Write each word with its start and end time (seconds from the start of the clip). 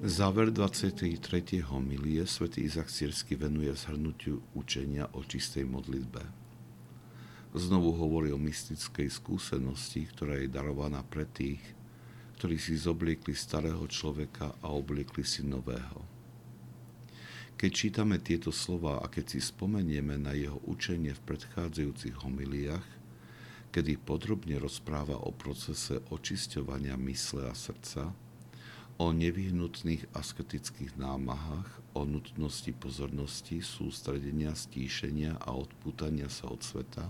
Záver 0.00 0.48
23. 0.48 1.60
homilie 1.60 2.24
svätý 2.24 2.64
Izak 2.64 2.88
Sírsky 2.88 3.36
venuje 3.36 3.68
zhrnutiu 3.76 4.40
učenia 4.56 5.04
o 5.12 5.20
čistej 5.20 5.68
modlitbe. 5.68 6.24
Znovu 7.52 7.92
hovorí 7.92 8.32
o 8.32 8.40
mystickej 8.40 9.12
skúsenosti, 9.12 10.08
ktorá 10.08 10.40
je 10.40 10.48
darovaná 10.48 11.04
pre 11.04 11.28
tých, 11.28 11.60
ktorí 12.40 12.56
si 12.56 12.80
zobliekli 12.80 13.36
starého 13.36 13.84
človeka 13.92 14.56
a 14.64 14.72
obliekli 14.72 15.20
si 15.20 15.44
nového. 15.44 16.00
Keď 17.60 17.68
čítame 17.68 18.16
tieto 18.24 18.48
slova 18.56 19.04
a 19.04 19.06
keď 19.12 19.36
si 19.36 19.44
spomenieme 19.44 20.16
na 20.16 20.32
jeho 20.32 20.64
učenie 20.64 21.12
v 21.12 21.24
predchádzajúcich 21.28 22.24
homiliách, 22.24 22.88
kedy 23.68 24.00
podrobne 24.00 24.56
rozpráva 24.64 25.20
o 25.20 25.28
procese 25.28 26.00
očisťovania 26.08 26.96
mysle 26.96 27.52
a 27.52 27.52
srdca, 27.52 28.29
o 29.00 29.16
nevyhnutných 29.16 30.12
asketických 30.12 31.00
námahách, 31.00 31.96
o 31.96 32.04
nutnosti 32.04 32.68
pozornosti, 32.76 33.64
sústredenia, 33.64 34.52
stíšenia 34.52 35.40
a 35.40 35.56
odpútania 35.56 36.28
sa 36.28 36.52
od 36.52 36.60
sveta, 36.60 37.08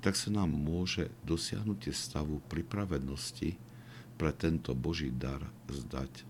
tak 0.00 0.16
sa 0.16 0.32
nám 0.32 0.48
môže 0.56 1.12
dosiahnutie 1.28 1.92
stavu 1.92 2.40
pripravenosti 2.48 3.60
pre 4.16 4.32
tento 4.32 4.72
Boží 4.72 5.12
dar 5.12 5.44
zdať 5.68 6.24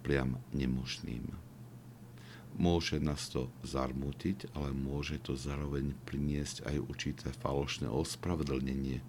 priam 0.00 0.40
nemožným. 0.56 1.36
Môže 2.56 2.96
nás 2.96 3.28
to 3.28 3.52
zarmútiť, 3.60 4.56
ale 4.56 4.72
môže 4.72 5.20
to 5.20 5.36
zároveň 5.36 5.92
priniesť 6.08 6.64
aj 6.64 6.76
určité 6.80 7.28
falošné 7.44 7.92
ospravedlnenie. 7.92 9.04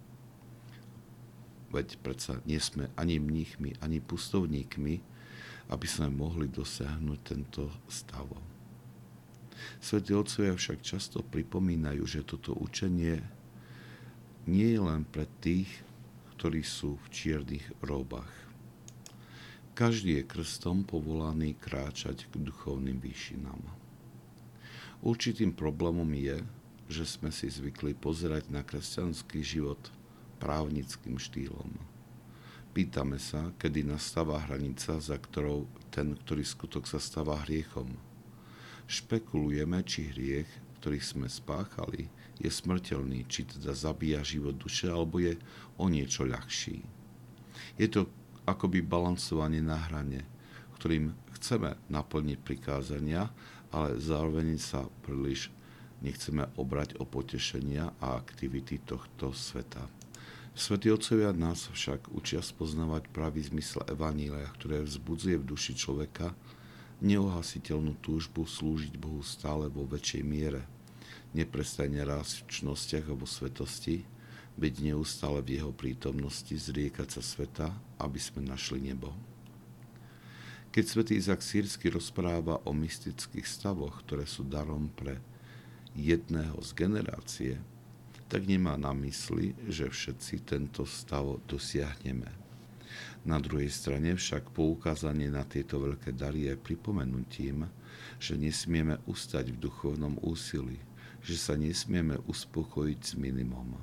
Veď 1.68 2.00
predsa 2.00 2.40
nie 2.48 2.60
sme 2.60 2.88
ani 2.96 3.20
mníchmi, 3.20 3.80
ani 3.84 4.00
pustovníkmi, 4.00 4.96
aby 5.68 5.88
sme 5.88 6.08
mohli 6.12 6.48
dosiahnuť 6.48 7.20
tento 7.24 7.68
stav. 7.92 8.28
Svetí 9.84 10.16
otcovia 10.16 10.56
však 10.56 10.80
často 10.80 11.20
pripomínajú, 11.26 12.04
že 12.08 12.24
toto 12.24 12.56
učenie 12.56 13.20
nie 14.48 14.70
je 14.74 14.80
len 14.80 15.04
pre 15.04 15.28
tých, 15.44 15.68
ktorí 16.40 16.64
sú 16.64 16.96
v 17.04 17.08
čiernych 17.12 17.68
robách 17.84 18.48
každý 19.78 20.18
je 20.18 20.24
krstom 20.26 20.82
povolaný 20.82 21.54
kráčať 21.54 22.26
k 22.34 22.42
duchovným 22.42 22.98
výšinám. 22.98 23.62
Určitým 25.06 25.54
problémom 25.54 26.10
je, 26.18 26.42
že 26.90 27.06
sme 27.06 27.30
si 27.30 27.46
zvykli 27.46 27.94
pozerať 27.94 28.50
na 28.50 28.66
kresťanský 28.66 29.46
život 29.46 29.78
právnickým 30.38 31.18
štýlom. 31.18 31.98
Pýtame 32.78 33.18
sa, 33.18 33.50
kedy 33.58 33.82
nastáva 33.90 34.38
hranica, 34.46 35.02
za 35.02 35.18
ktorou 35.18 35.66
ten, 35.90 36.14
ktorý 36.14 36.46
skutok 36.46 36.86
sa 36.86 37.02
stáva 37.02 37.42
hriechom. 37.42 37.98
Špekulujeme, 38.86 39.82
či 39.82 40.14
hriech, 40.14 40.50
ktorý 40.78 41.02
sme 41.02 41.26
spáchali, 41.26 42.06
je 42.38 42.54
smrteľný, 42.54 43.26
či 43.26 43.50
teda 43.50 43.74
zabíja 43.74 44.22
život 44.22 44.54
duše, 44.54 44.88
alebo 44.88 45.18
je 45.18 45.34
o 45.82 45.90
niečo 45.90 46.22
ľahší. 46.22 46.86
Je 47.82 47.88
to 47.90 48.06
akoby 48.46 48.86
balancovanie 48.86 49.60
na 49.60 49.82
hrane, 49.90 50.22
ktorým 50.78 51.18
chceme 51.42 51.74
naplniť 51.90 52.38
prikázania, 52.46 53.34
ale 53.74 53.98
zároveň 53.98 54.62
sa 54.62 54.86
príliš 55.02 55.50
nechceme 56.06 56.46
obrať 56.56 57.02
o 57.02 57.10
potešenia 57.10 57.90
a 57.98 58.22
aktivity 58.22 58.78
tohto 58.86 59.34
sveta. 59.34 59.97
Svetí 60.58 60.90
otcovia 60.90 61.38
nás 61.38 61.70
však 61.70 62.10
učia 62.18 62.42
spoznávať 62.42 63.14
pravý 63.14 63.46
zmysel 63.46 63.86
Evanília, 63.86 64.50
ktoré 64.58 64.82
vzbudzuje 64.82 65.38
v 65.38 65.48
duši 65.54 65.78
človeka 65.78 66.34
neohasiteľnú 66.98 67.94
túžbu 68.02 68.50
slúžiť 68.50 68.98
Bohu 68.98 69.22
stále 69.22 69.70
vo 69.70 69.86
väčšej 69.86 70.24
miere, 70.26 70.66
neprestajne 71.38 72.02
rásť 72.02 72.42
v 72.42 72.46
čnostiach 72.50 73.06
a 73.06 73.14
svetosti, 73.30 74.02
byť 74.58 74.74
neustále 74.82 75.46
v 75.46 75.62
jeho 75.62 75.70
prítomnosti, 75.70 76.50
zriekať 76.50 77.06
sa 77.06 77.22
sveta, 77.22 77.70
aby 78.02 78.18
sme 78.18 78.42
našli 78.42 78.82
nebo. 78.82 79.14
Keď 80.74 80.84
svätý 80.90 81.22
Izak 81.22 81.46
Sírsky 81.46 81.94
rozpráva 81.94 82.66
o 82.66 82.74
mystických 82.74 83.46
stavoch, 83.46 84.02
ktoré 84.02 84.26
sú 84.26 84.42
darom 84.42 84.90
pre 84.90 85.22
jedného 85.94 86.58
z 86.66 86.70
generácie, 86.74 87.54
tak 88.28 88.48
nemá 88.48 88.76
na 88.76 88.92
mysli, 88.92 89.56
že 89.68 89.88
všetci 89.88 90.44
tento 90.44 90.84
stav 90.84 91.40
dosiahneme. 91.48 92.28
Na 93.28 93.40
druhej 93.40 93.68
strane 93.68 94.16
však 94.16 94.56
poukázanie 94.56 95.28
na 95.28 95.44
tieto 95.44 95.84
veľké 95.84 96.16
dary 96.16 96.48
je 96.48 96.56
pripomenutím, 96.56 97.68
že 98.20 98.40
nesmieme 98.40 99.00
ustať 99.08 99.52
v 99.52 99.62
duchovnom 99.68 100.16
úsilí, 100.24 100.80
že 101.24 101.36
sa 101.36 101.60
nesmieme 101.60 102.16
uspokojiť 102.24 103.00
s 103.04 103.14
minimum 103.20 103.76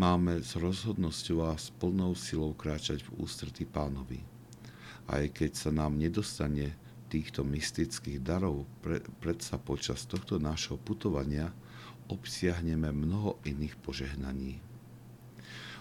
máme 0.00 0.40
s 0.40 0.56
rozhodnosťou 0.56 1.44
a 1.44 1.52
s 1.60 1.68
plnou 1.76 2.16
silou 2.16 2.56
kráčať 2.56 3.04
v 3.04 3.20
ústretí 3.20 3.68
pánovi. 3.68 4.24
Aj 5.04 5.20
keď 5.28 5.50
sa 5.52 5.70
nám 5.74 6.00
nedostane 6.00 6.72
týchto 7.10 7.42
mystických 7.42 8.22
darov, 8.22 8.64
pre, 8.80 9.02
predsa 9.20 9.58
počas 9.58 10.06
tohto 10.06 10.38
nášho 10.38 10.78
putovania 10.78 11.52
obsiahneme 12.10 12.90
mnoho 12.90 13.38
iných 13.46 13.78
požehnaní. 13.78 14.58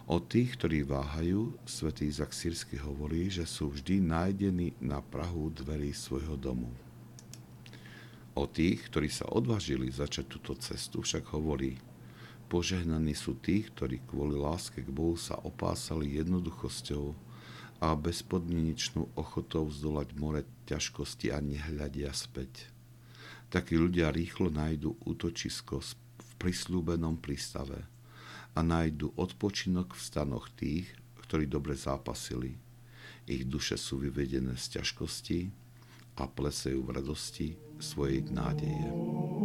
O 0.09 0.21
tých, 0.21 0.57
ktorí 0.57 0.85
váhajú, 0.85 1.57
svätý 1.65 2.09
Izak 2.09 2.33
Sírsky 2.33 2.77
hovorí, 2.81 3.29
že 3.29 3.45
sú 3.45 3.73
vždy 3.73 4.01
nájdení 4.01 4.77
na 4.81 5.01
prahu 5.01 5.53
dverí 5.53 5.93
svojho 5.93 6.33
domu. 6.37 6.69
O 8.37 8.45
tých, 8.45 8.89
ktorí 8.89 9.09
sa 9.09 9.29
odvážili 9.29 9.89
začať 9.89 10.25
túto 10.29 10.53
cestu, 10.57 11.01
však 11.01 11.29
hovorí– 11.33 11.77
Požehnaní 12.49 13.13
sú 13.13 13.37
tí, 13.37 13.61
ktorí 13.61 14.01
kvôli 14.09 14.33
láske 14.33 14.81
k 14.81 14.89
Bohu 14.89 15.13
sa 15.13 15.37
opásali 15.37 16.17
jednoduchosťou 16.17 17.13
a 17.77 17.93
bezpodmienečnú 17.93 19.13
ochotou 19.13 19.69
zdolať 19.69 20.17
more 20.17 20.41
ťažkosti 20.65 21.29
a 21.29 21.45
nehľadia 21.45 22.09
späť. 22.09 22.73
Takí 23.53 23.77
ľudia 23.77 24.09
rýchlo 24.09 24.49
nájdu 24.49 24.97
útočisko 25.05 25.77
prislúbenom 26.39 27.19
prístave 27.19 27.83
a 28.55 28.63
nájdu 28.63 29.11
odpočinok 29.19 29.93
v 29.93 30.01
stanoch 30.01 30.47
tých, 30.55 30.87
ktorí 31.27 31.45
dobre 31.45 31.75
zápasili. 31.75 32.55
Ich 33.29 33.45
duše 33.45 33.77
sú 33.77 34.01
vyvedené 34.01 34.57
z 34.57 34.79
ťažkosti 34.79 35.51
a 36.17 36.25
plesejú 36.25 36.81
v 36.81 36.89
radosti 36.97 37.47
svojej 37.77 38.25
nádeje. 38.33 39.38